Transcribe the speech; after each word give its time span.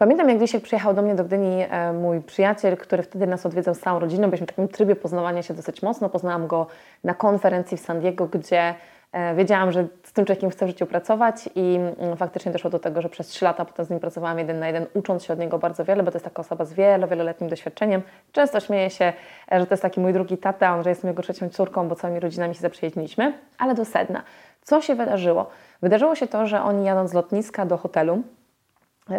Pamiętam, 0.00 0.28
jak 0.28 0.38
dzisiaj 0.38 0.60
przyjechał 0.60 0.94
do 0.94 1.02
mnie 1.02 1.14
do 1.14 1.24
Gdyni 1.24 1.64
e, 1.70 1.92
mój 1.92 2.20
przyjaciel, 2.20 2.76
który 2.76 3.02
wtedy 3.02 3.26
nas 3.26 3.46
odwiedzał 3.46 3.74
z 3.74 3.80
całą 3.80 3.98
rodziną. 3.98 4.28
Byliśmy 4.28 4.46
w 4.46 4.50
takim 4.50 4.68
trybie 4.68 4.96
poznawania 4.96 5.42
się 5.42 5.54
dosyć 5.54 5.82
mocno. 5.82 6.08
Poznałam 6.08 6.46
go 6.46 6.66
na 7.04 7.14
konferencji 7.14 7.76
w 7.76 7.80
San 7.80 8.00
Diego, 8.00 8.26
gdzie 8.26 8.74
e, 9.12 9.34
wiedziałam, 9.34 9.72
że 9.72 9.86
z 10.02 10.12
tym 10.12 10.24
człowiekiem 10.24 10.50
chcę 10.50 10.66
w 10.66 10.68
życiu 10.68 10.86
pracować 10.86 11.48
i 11.54 11.78
mm, 11.98 12.16
faktycznie 12.16 12.52
doszło 12.52 12.70
do 12.70 12.78
tego, 12.78 13.02
że 13.02 13.08
przez 13.08 13.26
trzy 13.26 13.44
lata 13.44 13.64
potem 13.64 13.84
z 13.84 13.90
nim 13.90 14.00
pracowałam 14.00 14.38
jeden 14.38 14.58
na 14.58 14.66
jeden, 14.66 14.86
ucząc 14.94 15.24
się 15.24 15.32
od 15.32 15.38
niego 15.38 15.58
bardzo 15.58 15.84
wiele, 15.84 16.02
bo 16.02 16.10
to 16.10 16.16
jest 16.16 16.24
taka 16.24 16.40
osoba 16.40 16.64
z 16.64 16.72
wielo, 16.72 17.08
wieloletnim 17.08 17.50
doświadczeniem. 17.50 18.02
Często 18.32 18.60
śmieję 18.60 18.90
się, 18.90 19.12
e, 19.52 19.60
że 19.60 19.66
to 19.66 19.72
jest 19.72 19.82
taki 19.82 20.00
mój 20.00 20.12
drugi 20.12 20.38
tata, 20.38 20.74
on, 20.74 20.82
że 20.82 20.90
jestem 20.90 21.08
jego 21.08 21.22
trzecią 21.22 21.48
córką, 21.48 21.88
bo 21.88 21.96
całymi 21.96 22.20
rodzinami 22.20 22.54
się 22.54 22.60
zaprzyjaźniliśmy. 22.60 23.32
Ale 23.58 23.74
do 23.74 23.84
sedna. 23.84 24.22
Co 24.62 24.80
się 24.80 24.94
wydarzyło? 24.94 25.50
Wydarzyło 25.82 26.14
się 26.14 26.26
to, 26.26 26.46
że 26.46 26.62
oni 26.62 26.84
jadąc 26.84 27.10
z 27.10 27.14
lotniska 27.14 27.66
do 27.66 27.76
hotelu, 27.76 28.22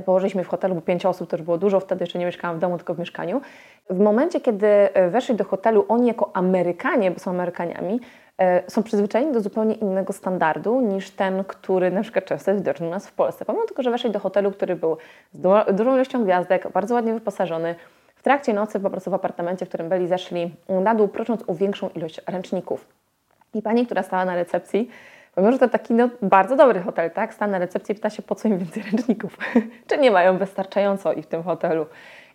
położyliśmy 0.06 0.44
w 0.44 0.48
hotelu, 0.48 0.76
bo 0.76 0.82
pięć 0.82 1.06
osób 1.06 1.32
już 1.32 1.42
było 1.42 1.58
dużo, 1.58 1.80
wtedy 1.80 2.04
jeszcze 2.04 2.20
nie 2.20 2.26
mieszkałam 2.26 2.58
w 2.58 2.60
domu, 2.60 2.78
tylko 2.78 2.94
w 2.94 3.00
mieszkaniu. 3.00 3.42
W 3.90 4.00
momencie, 4.00 4.42
kiedy 4.42 4.68
e, 4.68 5.10
weszli 5.10 5.36
do 5.36 5.44
hotelu, 5.44 5.86
oni 5.88 6.08
jako 6.08 6.32
Amerykanie, 6.34 7.12
bo 7.12 7.20
są 7.20 7.32
Amerykaniami, 7.32 8.00
e, 8.38 8.72
są 8.72 8.84
przyzwyczajeni 8.84 9.34
do 9.34 9.42
zupełnie 9.42 9.74
innego 9.74 10.14
standardu 10.14 10.82
niż 10.82 11.10
ten, 11.10 11.44
który 11.44 11.92
na 11.92 12.02
przykład 12.02 12.26
często 12.26 12.52
jest 12.52 12.64
widoczny 12.64 12.88
u 12.88 12.90
nas 12.90 13.08
w 13.08 13.14
Polsce. 13.14 13.46
Pomimo 13.46 13.66
tego, 13.66 13.84
że 13.84 13.92
weszli 13.92 14.12
do 14.12 14.20
hotelu, 14.20 14.52
który 14.52 14.76
był 14.76 14.98
z 15.34 15.76
dużą 15.76 15.96
ilością 15.96 16.24
gwiazdek, 16.24 16.72
bardzo 16.72 16.96
ładnie 16.96 17.14
wyposażony, 17.14 17.76
w 18.16 18.24
trakcie 18.24 18.54
nocy 18.54 18.80
po 18.80 18.90
prostu 18.90 19.12
w 19.12 19.14
apartamencie, 19.14 19.66
w 19.66 19.70
którym 19.70 19.90
byli, 19.90 20.08
zeszli 20.08 20.56
na 20.70 20.96
dół, 20.96 21.08
prosząc 21.08 21.44
o 21.48 21.56
większą 21.56 21.90
ilość 21.90 22.22
ręczników. 22.28 22.86
I 23.54 23.62
pani, 23.62 23.86
która 23.86 24.04
stała 24.04 24.26
na 24.26 24.36
recepcji, 24.36 24.90
Pomimo, 25.36 25.52
że 25.52 25.60
to 25.60 25.70
taki 25.70 25.94
no, 25.94 26.10
bardzo 26.22 26.56
dobry 26.56 26.80
hotel, 26.80 27.12
tak? 27.12 27.34
Stan 27.34 27.52
na 27.52 27.60
recepcji 27.60 27.96
pyta 27.96 28.10
się, 28.10 28.22
po 28.22 28.36
co 28.36 28.48
im 28.48 28.58
więcej 28.58 28.84
ręczników? 28.84 29.38
Czy 29.88 29.98
nie 29.98 30.12
mają 30.12 30.38
wystarczająco 30.38 31.14
ich 31.14 31.26
w 31.26 31.28
tym 31.28 31.44
hotelu? 31.44 31.86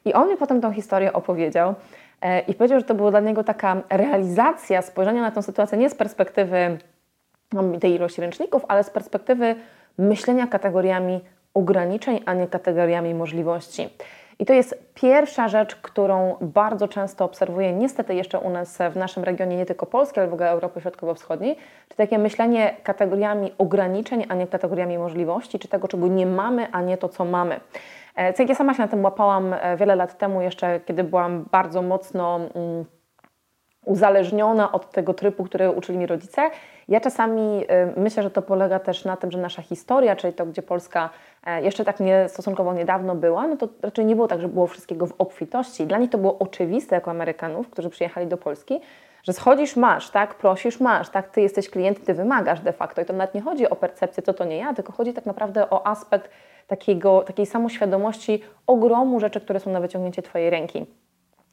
I 0.05 0.13
on 0.13 0.29
mi 0.29 0.37
potem 0.37 0.61
tą 0.61 0.73
historię 0.73 1.13
opowiedział 1.13 1.75
e, 2.21 2.41
i 2.41 2.55
powiedział, 2.55 2.81
że 2.81 2.87
to 2.87 2.95
była 2.95 3.11
dla 3.11 3.21
niego 3.21 3.45
taka 3.45 3.83
realizacja 3.91 4.83
spojrzenia 4.83 5.23
na 5.23 5.31
tę 5.31 5.43
sytuację 5.43 5.79
nie 5.79 5.91
z 5.91 5.95
perspektywy 5.95 6.79
no, 7.53 7.79
tej 7.81 7.93
ilości 7.95 8.21
ręczników, 8.21 8.65
ale 8.69 8.85
z 8.85 8.91
perspektywy 8.91 9.55
myślenia 9.99 10.47
kategoriami 10.47 11.21
ograniczeń, 11.55 12.21
a 12.27 12.35
nie 12.35 12.47
kategoriami 12.47 13.15
możliwości. 13.15 13.89
I 14.39 14.47
to 14.47 14.53
jest 14.53 14.79
pierwsza 14.95 15.49
rzecz, 15.49 15.77
którą 15.77 16.37
bardzo 16.41 16.89
często 16.89 17.25
obserwuję, 17.25 17.73
niestety 17.73 18.15
jeszcze 18.15 18.39
u 18.39 18.51
nas 18.51 18.79
w 18.91 18.97
naszym 18.97 19.25
regionie, 19.25 19.57
nie 19.57 19.67
tylko 19.67 19.87
Polski, 19.87 20.21
ale 20.21 20.29
w 20.29 20.33
ogóle 20.33 20.51
Europy 20.51 20.81
Środkowo-Wschodniej, 20.81 21.57
czy 21.89 21.97
takie 21.97 22.19
myślenie 22.19 22.77
kategoriami 22.83 23.53
ograniczeń, 23.59 24.25
a 24.29 24.35
nie 24.35 24.47
kategoriami 24.47 24.99
możliwości, 24.99 25.59
czy 25.59 25.69
tego, 25.69 25.89
czego 25.89 26.09
nie 26.09 26.27
mamy, 26.27 26.69
a 26.73 26.81
nie 26.81 26.99
to, 26.99 27.09
co 27.09 27.25
mamy. 27.25 27.61
E, 28.17 28.45
ja 28.49 28.55
sama 28.55 28.75
się 28.75 28.83
na 28.83 28.89
tym 28.89 29.05
łapałam 29.05 29.53
e, 29.53 29.77
wiele 29.77 29.97
lat 29.97 30.19
temu, 30.19 30.41
jeszcze 30.41 30.81
kiedy 30.81 31.05
byłam 31.05 31.45
bardzo 31.51 31.83
mocno. 31.83 32.37
Mm, 32.37 32.85
uzależniona 33.87 34.73
od 34.73 34.91
tego 34.91 35.15
trybu, 35.15 35.45
który 35.45 35.71
uczyli 35.71 35.99
mi 35.99 36.07
rodzice. 36.07 36.51
Ja 36.89 37.01
czasami 37.01 37.65
y, 37.97 38.01
myślę, 38.01 38.23
że 38.23 38.31
to 38.31 38.43
polega 38.43 38.79
też 38.79 39.05
na 39.05 39.17
tym, 39.17 39.31
że 39.31 39.39
nasza 39.39 39.63
historia, 39.63 40.17
czyli 40.17 40.33
to, 40.33 40.47
gdzie 40.47 40.63
Polska 40.63 41.11
e, 41.47 41.63
jeszcze 41.63 41.85
tak 41.85 42.01
nie, 42.01 42.29
stosunkowo 42.29 42.75
niedawno 42.75 43.15
była, 43.15 43.47
no 43.47 43.57
to 43.57 43.69
raczej 43.83 44.05
nie 44.05 44.17
było 44.17 44.29
tak, 44.29 44.41
że 44.41 44.49
było 44.49 44.67
wszystkiego 44.67 45.07
w 45.07 45.15
obfitości. 45.19 45.87
Dla 45.87 45.99
nich 45.99 46.11
to 46.11 46.19
było 46.19 46.39
oczywiste 46.39 46.95
jako 46.95 47.11
Amerykanów, 47.11 47.71
którzy 47.71 47.91
przyjechali 47.91 48.27
do 48.27 48.37
Polski, 48.37 48.81
że 49.23 49.33
schodzisz, 49.33 49.77
masz, 49.77 50.11
tak, 50.11 50.35
prosisz, 50.35 50.81
masz, 50.81 51.09
tak, 51.11 51.29
ty 51.29 51.41
jesteś 51.41 51.71
klient, 51.71 52.05
ty 52.05 52.15
wymagasz 52.15 52.61
de 52.61 52.73
facto. 52.73 53.03
I 53.03 53.05
to 53.05 53.13
nawet 53.13 53.35
nie 53.35 53.41
chodzi 53.41 53.71
o 53.71 53.77
percepcję, 53.77 54.23
co 54.23 54.35
to 54.35 54.45
nie 54.45 54.57
ja, 54.57 54.75
tylko 54.75 54.93
chodzi 54.93 55.13
tak 55.13 55.27
naprawdę 55.27 55.71
o 55.71 55.87
aspekt 55.87 56.31
takiego, 56.67 57.23
takiej 57.23 57.47
samoświadomości 57.47 58.43
ogromu 58.67 59.21
rzeczy, 59.21 59.41
które 59.41 59.61
są 59.61 59.71
na 59.71 59.81
wyciągnięcie 59.81 60.23
Twojej 60.23 60.51
ręki. 60.51 60.87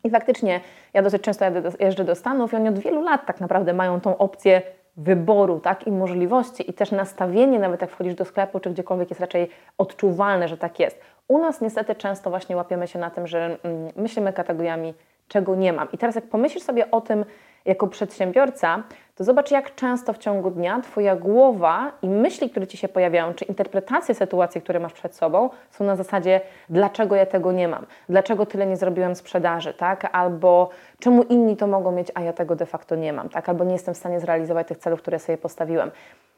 I 0.04 0.10
faktycznie 0.10 0.62
ja 0.94 1.02
dosyć 1.02 1.22
często 1.22 1.46
jeżdżę 1.80 2.04
do 2.04 2.16
Stanów 2.16 2.54
i 2.54 2.56
oni 2.56 2.70
od 2.70 2.80
wielu 2.80 3.02
lat 3.02 3.26
tak 3.26 3.42
naprawdę 3.42 3.74
mają 3.74 4.02
tą 4.02 4.18
opcję 4.18 4.62
wyboru 4.98 5.60
tak, 5.60 5.88
i 5.88 5.92
możliwości 5.92 6.70
i 6.70 6.74
też 6.74 6.92
nastawienie, 6.92 7.60
nawet 7.60 7.82
jak 7.82 7.90
wchodzisz 7.90 8.16
do 8.16 8.26
sklepu 8.26 8.60
czy 8.60 8.70
gdziekolwiek 8.70 9.10
jest 9.10 9.22
raczej 9.22 9.50
odczuwalne, 9.78 10.48
że 10.48 10.58
tak 10.58 10.80
jest. 10.80 11.02
U 11.28 11.38
nas 11.38 11.62
niestety 11.62 11.96
często 11.96 12.30
właśnie 12.30 12.56
łapiemy 12.56 12.88
się 12.88 13.00
na 13.00 13.10
tym, 13.10 13.28
że 13.28 13.58
mm, 13.64 13.92
myślimy 13.96 14.34
kategoriami, 14.34 14.94
czego 15.28 15.56
nie 15.56 15.74
mam. 15.74 15.92
I 15.92 15.98
teraz 15.98 16.16
jak 16.16 16.30
pomyślisz 16.30 16.64
sobie 16.64 16.92
o 16.92 17.02
tym, 17.02 17.26
jako 17.66 17.88
przedsiębiorca, 17.88 18.84
to 19.16 19.24
zobacz, 19.24 19.52
jak 19.52 19.76
często 19.76 20.14
w 20.14 20.18
ciągu 20.18 20.52
dnia 20.52 20.82
Twoja 20.82 21.16
głowa 21.16 21.92
i 22.02 22.10
myśli, 22.10 22.50
które 22.50 22.68
Ci 22.68 22.78
się 22.78 22.88
pojawiają, 22.88 23.34
czy 23.34 23.46
interpretacje 23.46 24.16
sytuacji, 24.16 24.62
które 24.62 24.80
masz 24.80 24.94
przed 24.94 25.16
sobą, 25.16 25.50
są 25.72 25.84
na 25.84 25.96
zasadzie, 25.96 26.42
dlaczego 26.70 27.16
ja 27.16 27.26
tego 27.26 27.52
nie 27.52 27.68
mam, 27.68 27.86
dlaczego 28.10 28.46
tyle 28.46 28.66
nie 28.66 28.78
zrobiłem 28.78 29.16
sprzedaży, 29.16 29.74
tak? 29.74 30.10
Albo 30.12 30.70
czemu 31.00 31.24
inni 31.24 31.58
to 31.58 31.68
mogą 31.68 31.92
mieć, 31.92 32.08
a 32.16 32.22
ja 32.22 32.34
tego 32.34 32.56
de 32.56 32.66
facto 32.66 32.96
nie 32.96 33.14
mam, 33.14 33.30
tak? 33.30 33.50
Albo 33.50 33.64
nie 33.64 33.74
jestem 33.74 33.94
w 33.94 33.98
stanie 33.98 34.20
zrealizować 34.20 34.68
tych 34.68 34.78
celów, 34.78 35.02
które 35.02 35.20
sobie 35.20 35.38
postawiłem. 35.38 35.92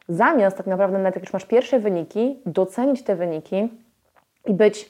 Zamiast 0.09 0.57
tak 0.57 0.67
naprawdę, 0.67 0.97
nawet 0.97 1.15
jak 1.15 1.23
już 1.23 1.33
masz 1.33 1.45
pierwsze 1.45 1.79
wyniki, 1.79 2.39
docenić 2.45 3.03
te 3.03 3.15
wyniki 3.15 3.69
i 4.45 4.53
być 4.53 4.89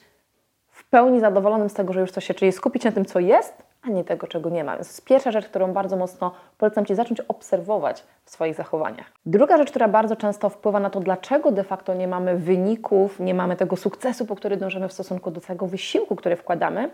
w 0.70 0.88
pełni 0.90 1.20
zadowolonym 1.20 1.68
z 1.68 1.74
tego, 1.74 1.92
że 1.92 2.00
już 2.00 2.10
coś 2.10 2.24
się, 2.24 2.34
czyli 2.34 2.52
skupić 2.52 2.82
się 2.82 2.88
na 2.88 2.94
tym, 2.94 3.04
co 3.04 3.20
jest, 3.20 3.65
a 3.86 3.90
nie 3.90 4.04
tego, 4.04 4.26
czego 4.26 4.50
nie 4.50 4.64
ma. 4.64 4.72
Więc 4.76 4.86
to 4.86 4.92
jest 4.92 5.04
pierwsza 5.04 5.30
rzecz, 5.30 5.46
którą 5.46 5.72
bardzo 5.72 5.96
mocno 5.96 6.32
polecam 6.58 6.86
Ci 6.86 6.94
zacząć 6.94 7.20
obserwować 7.20 8.04
w 8.24 8.30
swoich 8.30 8.54
zachowaniach. 8.54 9.12
Druga 9.26 9.56
rzecz, 9.56 9.70
która 9.70 9.88
bardzo 9.88 10.16
często 10.16 10.48
wpływa 10.48 10.80
na 10.80 10.90
to, 10.90 11.00
dlaczego 11.00 11.52
de 11.52 11.64
facto 11.64 11.94
nie 11.94 12.08
mamy 12.08 12.36
wyników, 12.36 13.20
nie 13.20 13.34
mamy 13.34 13.56
tego 13.56 13.76
sukcesu, 13.76 14.26
po 14.26 14.36
który 14.36 14.56
dążymy 14.56 14.88
w 14.88 14.92
stosunku 14.92 15.30
do 15.30 15.40
tego 15.40 15.66
wysiłku, 15.66 16.16
który 16.16 16.36
wkładamy, 16.36 16.90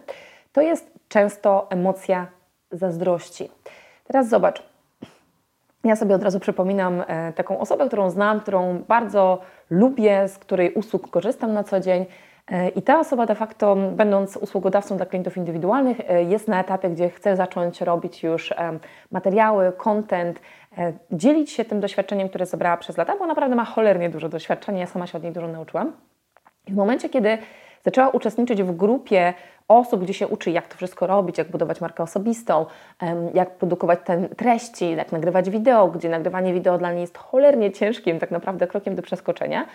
to 0.53 0.61
jest 0.61 0.91
często 1.09 1.67
emocja 1.71 2.27
zazdrości. 2.71 3.51
Teraz 4.05 4.29
zobacz, 4.29 4.63
ja 5.85 5.97
sobie 5.97 6.15
od 6.15 6.23
razu 6.23 6.41
przypominam 6.41 7.05
e, 7.07 7.33
taką 7.33 7.59
osobę, 7.59 7.87
którą 7.87 8.11
znam, 8.11 8.41
którą 8.41 8.79
bardzo 8.89 9.41
lubię, 9.71 10.29
z 10.29 10.39
której 10.39 10.73
usług 10.73 11.11
korzystam 11.11 11.53
na 11.53 11.65
co 11.65 11.81
dzień. 11.81 12.07
E, 12.51 12.69
I 12.69 12.83
ta 12.83 13.01
osoba 13.01 13.27
de 13.27 13.35
facto, 13.35 13.77
będąc 13.77 14.37
usługodawcą 14.37 14.97
dla 14.97 15.07
klientów 15.07 15.37
indywidualnych, 15.37 16.01
e, 16.09 16.23
jest 16.23 16.49
na 16.49 16.61
etapie, 16.61 16.91
gdzie 16.91 17.11
chce 17.11 17.37
zacząć 17.37 17.81
robić 17.81 18.23
już 18.23 18.53
e, 18.53 18.79
materiały, 19.11 19.73
content, 19.73 20.41
dzielić 21.11 21.51
się 21.51 21.65
tym 21.65 21.81
doświadczeniem, 21.81 22.29
które 22.29 22.47
zebrała 22.47 22.77
przez 22.77 22.97
lata, 22.97 23.17
bo 23.19 23.27
naprawdę 23.27 23.57
ma 23.57 23.65
cholernie 23.65 24.11
dużo 24.11 24.29
doświadczenia, 24.29 24.81
ja 24.81 24.87
sama 24.87 25.07
się 25.07 25.19
od 25.19 25.25
niej 25.25 25.33
dużo 25.33 25.49
nauczyłam. 25.49 25.93
I 26.67 26.73
w 26.73 26.77
momencie, 26.77 27.09
kiedy 27.09 27.39
zaczęła 27.85 28.09
uczestniczyć 28.09 28.63
w 28.63 28.77
grupie 28.77 29.35
osób, 29.69 30.03
gdzie 30.03 30.15
się 30.15 30.29
uczy, 30.29 30.51
jak 30.51 30.69
to 30.69 30.77
wszystko 30.77 31.07
robić, 31.07 31.39
jak 31.39 31.51
budować 31.51 31.81
markę 31.81 32.03
osobistą, 32.03 32.67
jak 33.35 33.51
produkować 33.51 33.99
te 34.05 34.29
treści, 34.29 34.91
jak 34.91 35.13
nagrywać 35.13 35.51
wideo, 35.51 35.89
gdzie 35.89 36.09
nagrywanie 36.09 36.55
wideo 36.55 36.79
dla 36.79 36.93
niej 36.93 37.01
jest 37.01 37.19
cholernie 37.19 37.73
ciężkim, 37.73 38.19
tak 38.19 38.31
naprawdę 38.31 38.67
krokiem 38.67 38.95
do 38.95 39.03
przeskoczenia, 39.03 39.67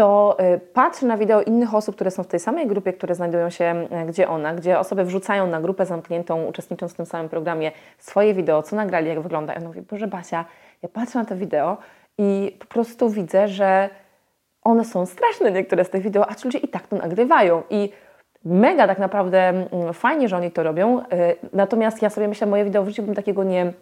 to 0.00 0.36
y, 0.54 0.58
patrzę 0.58 1.06
na 1.06 1.16
wideo 1.16 1.42
innych 1.42 1.74
osób, 1.74 1.94
które 1.94 2.10
są 2.10 2.22
w 2.22 2.26
tej 2.26 2.40
samej 2.40 2.66
grupie, 2.66 2.92
które 2.92 3.14
znajdują 3.14 3.50
się 3.50 3.86
y, 4.02 4.06
gdzie 4.06 4.28
ona, 4.28 4.54
gdzie 4.54 4.78
osoby 4.78 5.04
wrzucają 5.04 5.46
na 5.46 5.60
grupę 5.60 5.86
zamkniętą, 5.86 6.44
uczestnicząc 6.44 6.92
w 6.92 6.96
tym 6.96 7.06
samym 7.06 7.28
programie, 7.28 7.72
swoje 7.98 8.34
wideo, 8.34 8.62
co 8.62 8.76
nagrali, 8.76 9.08
jak 9.08 9.20
wygląda. 9.20 9.54
Ja 9.54 9.60
mówię, 9.60 9.82
Boże 9.90 10.06
Basia, 10.06 10.44
ja 10.82 10.88
patrzę 10.88 11.18
na 11.18 11.24
te 11.24 11.36
wideo 11.36 11.76
i 12.18 12.56
po 12.60 12.66
prostu 12.66 13.10
widzę, 13.10 13.48
że 13.48 13.88
one 14.62 14.84
są 14.84 15.06
straszne, 15.06 15.52
niektóre 15.52 15.84
z 15.84 15.90
tych 15.90 16.02
wideo, 16.02 16.30
a 16.30 16.34
ci 16.34 16.44
ludzie 16.44 16.58
i 16.58 16.68
tak 16.68 16.86
to 16.86 16.96
nagrywają. 16.96 17.62
I 17.70 17.92
mega 18.44 18.86
tak 18.86 18.98
naprawdę 18.98 19.48
mm, 19.48 19.94
fajnie, 19.94 20.28
że 20.28 20.36
oni 20.36 20.50
to 20.50 20.62
robią. 20.62 21.00
Y, 21.00 21.04
natomiast 21.52 22.02
ja 22.02 22.10
sobie 22.10 22.28
myślę, 22.28 22.46
moje 22.46 22.64
wideo 22.64 22.82
wrzuciłbym 22.82 23.14
takiego 23.14 23.44
nie 23.44 23.72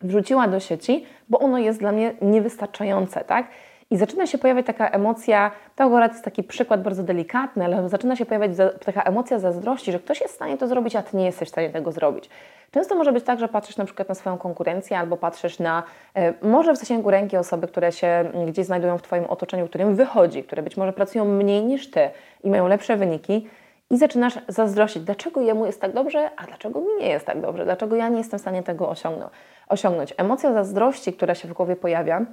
wrzuciła 0.00 0.48
do 0.48 0.60
sieci, 0.60 1.06
bo 1.28 1.38
ono 1.38 1.58
jest 1.58 1.78
dla 1.78 1.92
mnie 1.92 2.14
niewystarczające, 2.22 3.24
tak? 3.24 3.46
I 3.92 3.96
zaczyna 3.96 4.26
się 4.26 4.38
pojawiać 4.38 4.66
taka 4.66 4.88
emocja, 4.88 5.50
to 5.76 5.84
akurat 5.84 6.12
jest 6.12 6.24
taki 6.24 6.42
przykład 6.42 6.82
bardzo 6.82 7.02
delikatny, 7.02 7.64
ale 7.64 7.88
zaczyna 7.88 8.16
się 8.16 8.26
pojawiać 8.26 8.50
taka 8.84 9.02
emocja 9.02 9.38
zazdrości, 9.38 9.92
że 9.92 9.98
ktoś 9.98 10.20
jest 10.20 10.32
w 10.32 10.36
stanie 10.36 10.58
to 10.58 10.68
zrobić, 10.68 10.96
a 10.96 11.02
ty 11.02 11.16
nie 11.16 11.24
jesteś 11.24 11.48
w 11.48 11.52
stanie 11.52 11.70
tego 11.70 11.92
zrobić. 11.92 12.30
Często 12.70 12.94
może 12.94 13.12
być 13.12 13.24
tak, 13.24 13.38
że 13.38 13.48
patrzysz 13.48 13.76
na 13.76 13.84
przykład 13.84 14.08
na 14.08 14.14
swoją 14.14 14.38
konkurencję 14.38 14.98
albo 14.98 15.16
patrzysz 15.16 15.58
na, 15.58 15.82
e, 16.14 16.34
może 16.42 16.72
w 16.74 16.76
zasięgu 16.76 17.10
ręki 17.10 17.36
osoby, 17.36 17.68
które 17.68 17.92
się 17.92 18.06
mm, 18.06 18.46
gdzieś 18.46 18.66
znajdują 18.66 18.98
w 18.98 19.02
Twoim 19.02 19.24
otoczeniu, 19.24 19.68
którym 19.68 19.94
wychodzi, 19.94 20.44
które 20.44 20.62
być 20.62 20.76
może 20.76 20.92
pracują 20.92 21.24
mniej 21.24 21.64
niż 21.64 21.90
Ty 21.90 22.10
i 22.44 22.50
mają 22.50 22.68
lepsze 22.68 22.96
wyniki 22.96 23.48
i 23.90 23.98
zaczynasz 23.98 24.38
zazdrościć, 24.48 25.02
dlaczego 25.02 25.40
jemu 25.40 25.66
jest 25.66 25.80
tak 25.80 25.92
dobrze, 25.92 26.30
a 26.36 26.46
dlaczego 26.46 26.80
mi 26.80 26.94
nie 27.00 27.08
jest 27.08 27.26
tak 27.26 27.40
dobrze, 27.40 27.64
dlaczego 27.64 27.96
ja 27.96 28.08
nie 28.08 28.18
jestem 28.18 28.38
w 28.38 28.42
stanie 28.42 28.62
tego 28.62 28.88
osiągnąć. 28.88 29.32
osiągnąć. 29.68 30.14
Emocja 30.16 30.52
zazdrości, 30.52 31.12
która 31.12 31.34
się 31.34 31.48
w 31.48 31.52
głowie 31.52 31.76
pojawia, 31.76 32.26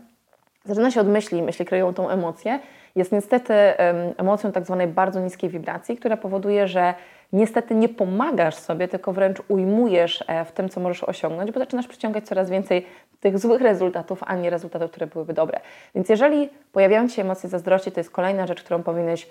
zaczyna 0.70 0.92
się 0.92 1.02
od 1.02 1.08
myśli, 1.08 1.42
myśli 1.42 1.66
kreują 1.66 1.94
tą 1.94 2.10
emocję, 2.10 2.60
jest 2.96 3.12
niestety 3.12 3.54
em, 3.54 4.14
emocją 4.18 4.52
tak 4.52 4.66
zwanej 4.66 4.88
bardzo 4.88 5.20
niskiej 5.20 5.50
wibracji, 5.50 5.98
która 5.98 6.18
powoduje, 6.18 6.68
że 6.68 6.94
niestety 7.34 7.76
nie 7.76 7.90
pomagasz 7.90 8.56
sobie, 8.56 8.88
tylko 8.88 9.14
wręcz 9.14 9.42
ujmujesz 9.48 10.24
e, 10.28 10.46
w 10.46 10.52
tym, 10.52 10.70
co 10.70 10.80
możesz 10.80 11.04
osiągnąć, 11.04 11.52
bo 11.52 11.60
zaczynasz 11.60 11.88
przyciągać 11.88 12.26
coraz 12.26 12.50
więcej 12.50 12.86
tych 13.20 13.40
złych 13.40 13.62
rezultatów, 13.62 14.24
a 14.26 14.36
nie 14.36 14.50
rezultatów, 14.50 14.92
które 14.92 15.08
byłyby 15.08 15.34
dobre. 15.34 15.60
Więc 15.96 16.10
jeżeli 16.10 16.50
pojawiają 16.72 17.08
się 17.08 17.22
emocje 17.22 17.50
zazdrości, 17.50 17.92
to 17.92 18.00
jest 18.00 18.12
kolejna 18.12 18.48
rzecz, 18.48 18.64
którą 18.64 18.84
powinieneś 18.84 19.28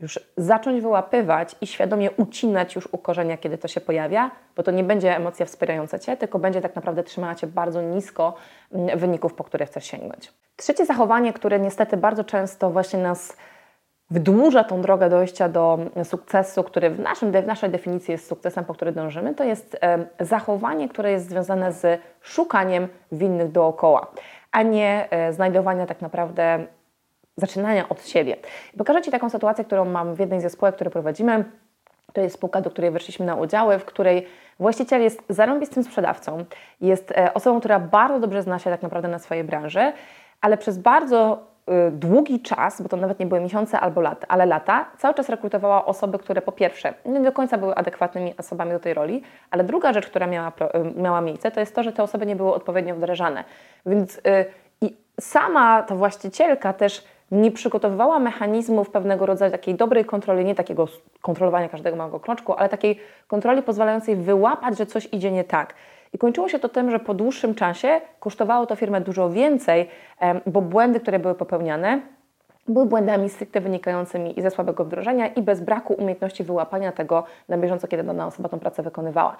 już 0.00 0.20
zacząć 0.36 0.82
wyłapywać 0.82 1.56
i 1.60 1.66
świadomie 1.66 2.10
ucinać 2.10 2.74
już 2.74 2.88
u 2.92 2.98
korzenia, 2.98 3.36
kiedy 3.36 3.58
to 3.58 3.68
się 3.68 3.80
pojawia, 3.80 4.30
bo 4.56 4.62
to 4.62 4.70
nie 4.70 4.84
będzie 4.84 5.16
emocja 5.16 5.46
wspierająca 5.46 5.98
Cię, 5.98 6.16
tylko 6.16 6.38
będzie 6.38 6.60
tak 6.60 6.76
naprawdę 6.76 7.02
trzymała 7.02 7.34
Cię 7.34 7.46
bardzo 7.46 7.82
nisko 7.82 8.34
mm, 8.72 8.98
wyników, 8.98 9.34
po 9.34 9.44
które 9.44 9.66
chcesz 9.66 9.84
sięgnąć. 9.84 10.32
Trzecie 10.56 10.86
zachowanie, 10.86 11.32
które 11.32 11.60
niestety 11.60 11.96
bardzo 11.96 12.24
często 12.24 12.70
właśnie 12.70 12.98
nas 12.98 13.36
wydłuża 14.10 14.64
tą 14.64 14.82
drogę 14.82 15.10
dojścia 15.10 15.48
do 15.48 15.78
sukcesu, 16.04 16.64
który 16.64 16.90
w, 16.90 17.00
naszym, 17.00 17.32
w 17.32 17.46
naszej 17.46 17.70
definicji 17.70 18.12
jest 18.12 18.28
sukcesem, 18.28 18.64
po 18.64 18.74
który 18.74 18.92
dążymy, 18.92 19.34
to 19.34 19.44
jest 19.44 19.78
zachowanie, 20.20 20.88
które 20.88 21.10
jest 21.10 21.28
związane 21.28 21.72
z 21.72 22.00
szukaniem 22.20 22.88
winnych 23.12 23.52
dookoła, 23.52 24.10
a 24.52 24.62
nie 24.62 25.08
e, 25.10 25.32
znajdowania 25.32 25.86
tak 25.86 26.00
naprawdę 26.00 26.66
zaczynania 27.36 27.88
od 27.88 28.06
siebie. 28.06 28.36
Pokażę 28.78 29.02
Ci 29.02 29.10
taką 29.10 29.30
sytuację, 29.30 29.64
którą 29.64 29.84
mam 29.84 30.14
w 30.14 30.18
jednej 30.18 30.40
ze 30.40 30.50
spółek, 30.50 30.74
które 30.74 30.90
prowadzimy. 30.90 31.44
To 32.12 32.20
jest 32.20 32.34
spółka, 32.34 32.60
do 32.60 32.70
której 32.70 32.90
weszliśmy 32.90 33.26
na 33.26 33.34
udziały, 33.34 33.78
w 33.78 33.84
której 33.84 34.26
właściciel 34.60 35.02
jest 35.02 35.22
zarąbistym 35.28 35.84
sprzedawcą, 35.84 36.44
jest 36.80 37.10
e, 37.10 37.34
osobą, 37.34 37.60
która 37.60 37.80
bardzo 37.80 38.20
dobrze 38.20 38.42
zna 38.42 38.58
się 38.58 38.70
tak 38.70 38.82
naprawdę 38.82 39.08
na 39.08 39.18
swojej 39.18 39.44
branży, 39.44 39.92
ale 40.40 40.56
przez 40.56 40.78
bardzo 40.78 41.38
y, 41.88 41.90
długi 41.90 42.40
czas, 42.40 42.82
bo 42.82 42.88
to 42.88 42.96
nawet 42.96 43.18
nie 43.18 43.26
były 43.26 43.40
miesiące 43.40 43.80
albo 43.80 44.00
lata, 44.00 44.26
ale 44.28 44.46
lata, 44.46 44.86
cały 44.98 45.14
czas 45.14 45.28
rekrutowała 45.28 45.86
osoby, 45.86 46.18
które 46.18 46.42
po 46.42 46.52
pierwsze 46.52 46.94
nie 47.04 47.20
do 47.20 47.32
końca 47.32 47.58
były 47.58 47.74
adekwatnymi 47.74 48.36
osobami 48.36 48.72
do 48.72 48.78
tej 48.78 48.94
roli, 48.94 49.22
ale 49.50 49.64
druga 49.64 49.92
rzecz, 49.92 50.06
która 50.06 50.26
miała, 50.26 50.48
y, 50.48 51.00
miała 51.00 51.20
miejsce, 51.20 51.50
to 51.50 51.60
jest 51.60 51.74
to, 51.74 51.82
że 51.82 51.92
te 51.92 52.02
osoby 52.02 52.26
nie 52.26 52.36
były 52.36 52.54
odpowiednio 52.54 52.94
wdrażane. 52.94 53.44
Więc 53.86 54.18
y, 54.18 54.20
i 54.80 54.96
sama 55.20 55.82
ta 55.82 55.94
właścicielka 55.94 56.72
też 56.72 57.04
nie 57.30 57.50
przygotowywała 57.50 58.18
mechanizmów 58.18 58.90
pewnego 58.90 59.26
rodzaju 59.26 59.52
takiej 59.52 59.74
dobrej 59.74 60.04
kontroli, 60.04 60.44
nie 60.44 60.54
takiego 60.54 60.88
kontrolowania 61.22 61.68
każdego 61.68 61.96
małego 61.96 62.20
kroczku, 62.20 62.54
ale 62.54 62.68
takiej 62.68 63.00
kontroli 63.28 63.62
pozwalającej 63.62 64.16
wyłapać, 64.16 64.78
że 64.78 64.86
coś 64.86 65.08
idzie 65.12 65.32
nie 65.32 65.44
tak. 65.44 65.74
I 66.12 66.18
kończyło 66.18 66.48
się 66.48 66.58
to 66.58 66.68
tym, 66.68 66.90
że 66.90 66.98
po 66.98 67.14
dłuższym 67.14 67.54
czasie 67.54 68.00
kosztowało 68.20 68.66
to 68.66 68.76
firmę 68.76 69.00
dużo 69.00 69.30
więcej, 69.30 69.88
bo 70.46 70.60
błędy, 70.60 71.00
które 71.00 71.18
były 71.18 71.34
popełniane, 71.34 72.00
były 72.68 72.86
błędami 72.86 73.28
stricte 73.28 73.60
wynikającymi 73.60 74.38
i 74.38 74.42
ze 74.42 74.50
słabego 74.50 74.84
wdrożenia, 74.84 75.26
i 75.28 75.42
bez 75.42 75.60
braku 75.60 75.94
umiejętności 75.94 76.44
wyłapania 76.44 76.92
tego 76.92 77.24
na 77.48 77.58
bieżąco, 77.58 77.88
kiedy 77.88 78.02
dana 78.02 78.26
osoba 78.26 78.48
tą 78.48 78.58
pracę 78.58 78.82
wykonywała. 78.82 79.36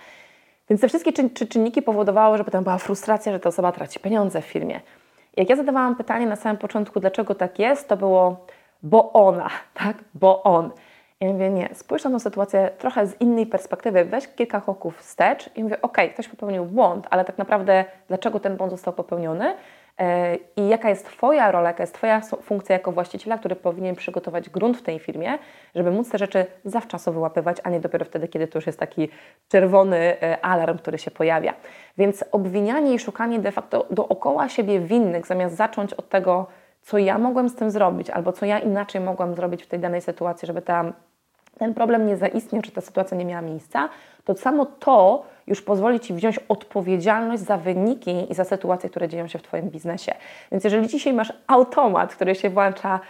Więc 0.69 0.81
te 0.81 0.89
wszystkie 0.89 1.13
czyn- 1.13 1.31
czy 1.35 1.47
czynniki 1.47 1.83
powodowały, 1.83 2.39
że 2.39 2.45
potem 2.45 2.65
była 2.65 2.79
frustracja, 2.79 3.33
że 3.33 3.41
ta 3.41 3.49
osoba 3.49 3.73
traci 3.73 4.01
pieniądze 4.01 4.43
w 4.43 4.45
firmie. 4.45 4.81
Jak 5.41 5.51
ja 5.51 5.57
zadawałam 5.57 5.97
pytanie 5.97 6.27
na 6.27 6.37
samym 6.37 6.59
początku, 6.59 7.01
dlaczego 7.01 7.35
tak 7.35 7.59
jest, 7.59 7.89
to 7.89 7.97
było, 7.97 8.47
bo 8.83 9.13
ona, 9.13 9.51
tak, 9.85 9.97
bo 10.15 10.43
on. 10.43 10.71
I 11.21 11.27
mówię, 11.27 11.51
nie, 11.51 11.69
spójrz 11.73 12.05
na 12.05 12.11
tę 12.11 12.21
sytuację 12.21 12.71
trochę 12.79 13.07
z 13.07 13.21
innej 13.21 13.47
perspektywy, 13.47 14.05
weź 14.05 14.29
kilka 14.29 14.61
kroków 14.61 14.99
wstecz 14.99 15.51
i 15.57 15.65
mówię, 15.65 15.83
okej, 15.83 16.11
ktoś 16.11 16.29
popełnił 16.29 16.65
błąd, 16.65 17.07
ale 17.11 17.25
tak 17.25 17.39
naprawdę 17.39 17.85
dlaczego 18.09 18.41
ten 18.41 18.57
błąd 18.57 18.73
został 18.73 18.95
popełniony 18.95 19.55
i 20.57 20.69
jaka 20.69 20.89
jest 20.89 21.07
Twoja 21.07 21.53
rola, 21.53 21.69
jaka 21.69 21.83
jest 21.83 21.95
Twoja 21.95 22.21
funkcja 22.21 22.73
jako 22.73 22.93
właściciela, 22.93 23.39
który 23.39 23.57
powinien 23.57 23.97
przygotować 23.97 24.51
grunt 24.51 24.77
w 24.79 24.83
tej 24.83 24.99
firmie, 24.99 25.39
żeby 25.75 25.91
móc 25.91 26.11
te 26.11 26.19
rzeczy 26.19 26.47
zawczasu 26.65 27.13
wyłapywać, 27.13 27.57
a 27.63 27.71
nie 27.71 27.81
dopiero 27.81 28.05
wtedy, 28.05 28.29
kiedy 28.29 28.47
to 28.47 28.59
już 28.59 28.67
jest 28.67 28.79
taki 28.79 29.09
czerwony 29.49 29.97
e, 30.23 30.45
alarm, 30.45 30.79
który 30.79 30.99
się 30.99 31.11
pojawia. 31.11 31.55
Więc 31.99 32.25
obwinianie 32.33 32.95
i 32.95 32.99
szukanie 32.99 33.39
de 33.39 33.53
facto 33.53 33.87
dookoła 33.91 34.49
siebie 34.49 34.81
winnych, 34.81 35.27
zamiast 35.27 35.57
zacząć 35.57 35.95
od 35.95 36.09
tego, 36.09 36.47
co 36.83 36.99
ja 36.99 37.19
mogłem 37.19 37.49
z 37.49 37.55
tym 37.55 37.71
zrobić, 37.71 38.11
albo 38.11 38.33
co 38.33 38.47
ja 38.47 38.59
inaczej 38.59 39.01
mogłam 39.01 39.35
zrobić 39.35 39.63
w 39.63 39.67
tej 39.67 39.81
danej 39.81 40.01
sytuacji, 40.01 40.47
żeby 40.47 40.63
ta 40.63 40.93
ten 41.59 41.75
problem 41.75 42.07
nie 42.07 42.17
zaistniał, 42.17 42.63
czy 42.63 42.71
ta 42.71 42.81
sytuacja 42.81 43.17
nie 43.17 43.25
miała 43.25 43.43
miejsca, 43.43 43.89
to 44.25 44.35
samo 44.35 44.67
to 44.67 45.25
już 45.47 45.63
pozwoli 45.63 46.01
Ci 46.01 46.15
wziąć 46.15 46.39
odpowiedzialność 46.39 47.43
za 47.43 47.57
wyniki 47.57 48.33
i 48.33 48.35
za 48.35 48.45
sytuacje, 48.45 48.91
które 48.91 49.09
dzieją 49.09 49.29
się 49.29 49.39
w 49.39 49.43
Twoim 49.43 49.71
biznesie. 49.71 50.15
Więc 50.53 50.65
jeżeli 50.65 50.89
dzisiaj 50.89 51.13
masz 51.13 51.33
automat, 51.47 52.15
który 52.15 52.35
się 52.35 52.51
włącza, 52.51 53.01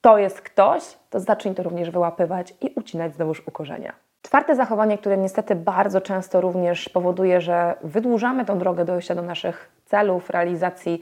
to 0.00 0.18
jest 0.18 0.40
ktoś, 0.40 0.82
to 1.10 1.20
zacznij 1.20 1.54
to 1.54 1.62
również 1.62 1.90
wyłapywać 1.90 2.54
i 2.60 2.72
ucinać 2.76 3.14
znowuż 3.14 3.42
u 3.48 3.50
korzenia. 3.50 3.92
Czwarte 4.22 4.56
zachowanie, 4.56 4.98
które 4.98 5.18
niestety 5.18 5.54
bardzo 5.54 6.00
często 6.00 6.40
również 6.40 6.88
powoduje, 6.88 7.40
że 7.40 7.74
wydłużamy 7.82 8.44
tą 8.44 8.58
drogę 8.58 8.84
dojścia 8.84 9.14
do 9.14 9.22
naszych 9.22 9.70
celów, 9.84 10.30
realizacji 10.30 11.00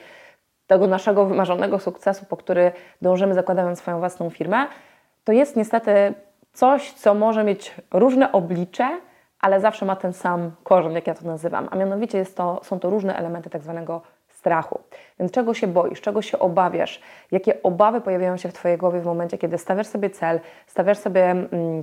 tego 0.67 0.87
naszego 0.87 1.27
wymarzonego 1.27 1.79
sukcesu, 1.79 2.25
po 2.25 2.37
który 2.37 2.73
dążymy 3.03 3.35
zakładając 3.35 3.79
swoją 3.79 3.99
własną 3.99 4.31
firmę, 4.31 4.67
to 5.25 5.33
jest 5.33 5.57
niestety 5.57 6.15
coś, 6.53 6.93
co 6.93 7.15
może 7.15 7.45
mieć 7.45 7.75
różne 7.93 8.33
oblicze, 8.33 9.01
ale 9.41 9.61
zawsze 9.61 9.87
ma 9.87 9.97
ten 9.97 10.13
sam 10.13 10.51
korzeń, 10.65 10.93
jak 10.93 11.07
ja 11.07 11.15
to 11.15 11.27
nazywam. 11.27 11.69
A 11.71 11.77
mianowicie 11.77 12.19
jest 12.19 12.37
to, 12.37 12.61
są 12.63 12.81
to 12.81 12.91
różne 12.91 13.17
elementy 13.17 13.51
tak 13.51 13.63
zwanego 13.63 14.03
strachu. 14.29 14.81
Więc 15.19 15.33
czego 15.33 15.55
się 15.55 15.67
boisz, 15.67 16.01
czego 16.01 16.23
się 16.23 16.39
obawiasz, 16.39 17.01
jakie 17.31 17.63
obawy 17.63 18.01
pojawiają 18.01 18.37
się 18.37 18.49
w 18.49 18.53
Twojej 18.53 18.79
głowie 18.79 19.01
w 19.01 19.05
momencie, 19.05 19.39
kiedy 19.39 19.59
stawiasz 19.59 19.87
sobie 19.87 20.11
cel, 20.11 20.41
stawiasz 20.67 20.99
sobie 20.99 21.31
mm, 21.31 21.83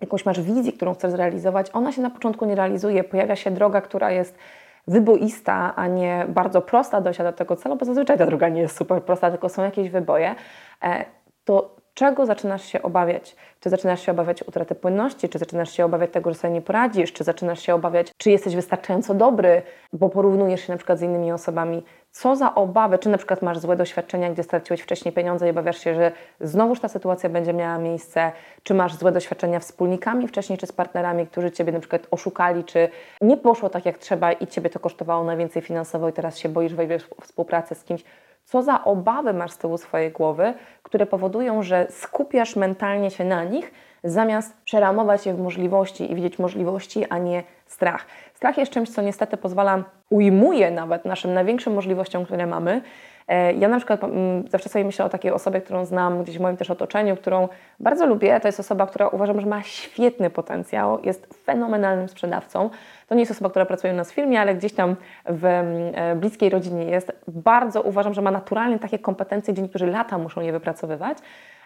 jakąś 0.00 0.26
masz 0.26 0.40
wizję, 0.40 0.72
którą 0.72 0.94
chcesz 0.94 1.10
zrealizować, 1.10 1.70
ona 1.72 1.92
się 1.92 2.02
na 2.02 2.10
początku 2.10 2.44
nie 2.44 2.54
realizuje, 2.54 3.04
pojawia 3.04 3.36
się 3.36 3.50
droga, 3.50 3.80
która 3.80 4.10
jest 4.10 4.38
wyboista, 4.86 5.76
a 5.76 5.86
nie 5.86 6.26
bardzo 6.28 6.62
prosta 6.62 7.00
dojścia 7.00 7.24
do 7.24 7.32
tego 7.32 7.56
celu, 7.56 7.76
bo 7.76 7.84
zazwyczaj 7.84 8.18
ta 8.18 8.26
droga 8.26 8.48
nie 8.48 8.60
jest 8.60 8.76
super 8.76 9.02
prosta, 9.02 9.30
tylko 9.30 9.48
są 9.48 9.62
jakieś 9.62 9.90
wyboje, 9.90 10.34
e, 10.82 11.04
to 11.44 11.76
czego 12.00 12.26
zaczynasz 12.26 12.64
się 12.64 12.82
obawiać? 12.82 13.36
Czy 13.60 13.70
zaczynasz 13.70 14.02
się 14.06 14.12
obawiać 14.12 14.42
utraty 14.42 14.74
płynności, 14.74 15.28
czy 15.28 15.38
zaczynasz 15.38 15.72
się 15.72 15.84
obawiać 15.84 16.10
tego, 16.10 16.30
że 16.30 16.38
sobie 16.38 16.54
nie 16.54 16.62
poradzisz, 16.62 17.12
czy 17.12 17.24
zaczynasz 17.24 17.60
się 17.60 17.74
obawiać, 17.74 18.12
czy 18.16 18.30
jesteś 18.30 18.56
wystarczająco 18.56 19.14
dobry, 19.14 19.62
bo 19.92 20.08
porównujesz 20.08 20.60
się 20.60 20.72
na 20.72 20.76
przykład 20.76 20.98
z 20.98 21.02
innymi 21.02 21.32
osobami. 21.32 21.82
Co 22.10 22.36
za 22.36 22.54
obawy, 22.54 22.98
czy 22.98 23.08
na 23.08 23.16
przykład 23.16 23.42
masz 23.42 23.58
złe 23.58 23.76
doświadczenia, 23.76 24.30
gdzie 24.30 24.42
straciłeś 24.42 24.80
wcześniej 24.80 25.14
pieniądze 25.14 25.46
i 25.46 25.50
obawiasz 25.50 25.78
się, 25.78 25.94
że 25.94 26.12
znowuż 26.40 26.80
ta 26.80 26.88
sytuacja 26.88 27.28
będzie 27.28 27.52
miała 27.52 27.78
miejsce, 27.78 28.32
czy 28.62 28.74
masz 28.74 28.94
złe 28.94 29.12
doświadczenia 29.12 29.60
wspólnikami 29.60 30.28
wcześniej, 30.28 30.58
czy 30.58 30.66
z 30.66 30.72
partnerami, 30.72 31.26
którzy 31.26 31.50
Ciebie 31.50 31.72
na 31.72 31.80
przykład 31.80 32.06
oszukali, 32.10 32.64
czy 32.64 32.88
nie 33.20 33.36
poszło 33.36 33.68
tak 33.68 33.86
jak 33.86 33.98
trzeba 33.98 34.32
i 34.32 34.46
Ciebie 34.46 34.70
to 34.70 34.80
kosztowało 34.80 35.24
najwięcej 35.24 35.62
finansowo 35.62 36.08
i 36.08 36.12
teraz 36.12 36.38
się 36.38 36.48
boisz 36.48 36.74
wejść 36.74 37.04
w 37.04 37.22
współpracę 37.22 37.74
z 37.74 37.84
kimś. 37.84 38.04
Co 38.50 38.62
za 38.62 38.84
obawy 38.84 39.32
masz 39.32 39.50
z 39.50 39.58
tyłu 39.58 39.78
swojej 39.78 40.10
głowy, 40.10 40.54
które 40.82 41.06
powodują, 41.06 41.62
że 41.62 41.86
skupiasz 41.90 42.56
mentalnie 42.56 43.10
się 43.10 43.24
na 43.24 43.44
nich, 43.44 43.72
zamiast 44.04 44.56
przeramować 44.64 45.26
je 45.26 45.34
w 45.34 45.40
możliwości 45.40 46.12
i 46.12 46.14
widzieć 46.14 46.38
możliwości, 46.38 47.04
a 47.04 47.18
nie 47.18 47.42
strach. 47.72 48.06
Strach 48.34 48.58
jest 48.58 48.72
czymś, 48.72 48.90
co 48.90 49.02
niestety 49.02 49.36
pozwala, 49.36 49.84
ujmuje 50.10 50.70
nawet 50.70 51.04
naszym 51.04 51.34
największym 51.34 51.74
możliwościom, 51.74 52.24
które 52.24 52.46
mamy. 52.46 52.82
E, 53.28 53.52
Ja 53.52 53.68
na 53.68 53.76
przykład 53.76 54.04
mm, 54.04 54.48
zawsze 54.48 54.68
sobie 54.68 54.84
myślę 54.84 55.04
o 55.04 55.08
takiej 55.08 55.32
osobie, 55.32 55.60
którą 55.60 55.84
znam 55.84 56.22
gdzieś 56.22 56.38
w 56.38 56.40
moim 56.40 56.56
też 56.56 56.70
otoczeniu, 56.70 57.16
którą 57.16 57.48
bardzo 57.80 58.06
lubię. 58.06 58.40
To 58.40 58.48
jest 58.48 58.60
osoba, 58.60 58.86
która 58.86 59.08
uważam, 59.08 59.40
że 59.40 59.46
ma 59.46 59.62
świetny 59.62 60.30
potencjał, 60.30 60.98
jest 61.02 61.44
fenomenalnym 61.44 62.08
sprzedawcą. 62.08 62.70
To 63.08 63.14
nie 63.14 63.20
jest 63.20 63.32
osoba, 63.32 63.50
która 63.50 63.66
pracuje 63.66 63.92
u 63.92 63.96
nas 63.96 64.12
w 64.12 64.14
firmie, 64.14 64.40
ale 64.40 64.54
gdzieś 64.54 64.72
tam 64.72 64.96
w 65.26 65.44
mm, 65.44 65.92
e, 65.94 66.16
bliskiej 66.16 66.50
rodzinie 66.50 66.84
jest. 66.84 67.12
Bardzo 67.28 67.82
uważam, 67.82 68.14
że 68.14 68.22
ma 68.22 68.30
naturalnie 68.30 68.78
takie 68.78 68.98
kompetencje, 68.98 69.54
gdzie 69.54 69.62
niektórzy 69.62 69.86
lata 69.86 70.18
muszą 70.18 70.40
je 70.40 70.52
wypracowywać. 70.52 71.18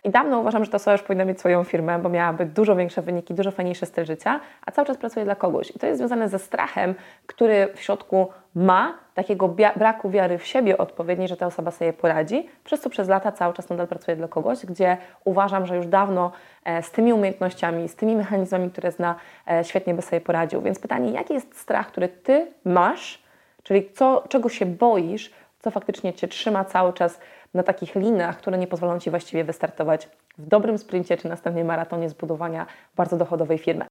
I 0.04 0.11
dawno 0.11 0.38
uważam, 0.38 0.64
że 0.64 0.70
ta 0.70 0.76
osoba 0.76 0.92
już 0.92 1.02
powinna 1.02 1.25
mieć 1.25 1.38
swoją 1.38 1.64
firmę, 1.64 1.99
bo 1.99 2.08
miałaby 2.08 2.46
dużo 2.46 2.76
większe 2.76 3.02
wyniki, 3.02 3.34
dużo 3.34 3.50
fajniejszy 3.50 3.87
styl 3.87 4.04
życia, 4.04 4.40
a 4.66 4.70
cały 4.70 4.87
czas 4.87 4.96
pracuje 4.96 5.25
dla 5.25 5.34
kogoś. 5.34 5.70
I 5.70 5.78
to 5.78 5.87
jest 5.87 5.93
związane 5.96 6.28
ze 6.28 6.38
strachem, 6.38 6.94
który 7.26 7.68
w 7.74 7.80
środku 7.80 8.28
ma, 8.54 8.98
takiego 9.14 9.48
braku 9.76 10.10
wiary 10.10 10.38
w 10.38 10.46
siebie 10.46 10.78
odpowiedniej, 10.78 11.28
że 11.28 11.36
ta 11.36 11.46
osoba 11.46 11.70
sobie 11.70 11.92
poradzi, 11.92 12.48
przez 12.64 12.80
co 12.80 12.90
przez 12.90 13.08
lata 13.08 13.32
cały 13.32 13.54
czas 13.54 13.68
nadal 13.68 13.86
pracuje 13.88 14.16
dla 14.16 14.28
kogoś, 14.28 14.66
gdzie 14.66 14.96
uważam, 15.24 15.66
że 15.66 15.76
już 15.76 15.86
dawno 15.86 16.32
e, 16.64 16.82
z 16.82 16.90
tymi 16.90 17.12
umiejętnościami, 17.12 17.88
z 17.88 17.96
tymi 17.96 18.16
mechanizmami, 18.16 18.70
które 18.70 18.92
zna, 18.92 19.14
e, 19.50 19.64
świetnie 19.64 19.94
by 19.94 20.02
sobie 20.02 20.20
poradził. 20.20 20.62
Więc 20.62 20.78
pytanie, 20.78 21.10
jaki 21.10 21.34
jest 21.34 21.58
strach, 21.58 21.86
który 21.86 22.08
Ty 22.08 22.52
masz, 22.64 23.22
czyli 23.62 23.90
co, 23.92 24.24
czego 24.28 24.48
się 24.48 24.66
boisz, 24.66 25.30
co 25.60 25.70
faktycznie 25.70 26.12
Cię 26.12 26.28
trzyma 26.28 26.64
cały 26.64 26.92
czas 26.92 27.20
na 27.54 27.62
takich 27.62 27.94
linach, 27.94 28.38
które 28.38 28.58
nie 28.58 28.66
pozwolą 28.66 28.98
Ci 28.98 29.10
właściwie 29.10 29.44
wystartować 29.44 30.08
w 30.38 30.46
dobrym 30.46 30.78
sprincie, 30.78 31.16
czy 31.16 31.28
następnie 31.28 31.64
maratonie 31.64 32.08
zbudowania 32.08 32.66
bardzo 32.96 33.16
dochodowej 33.16 33.58
firmy. 33.58 33.82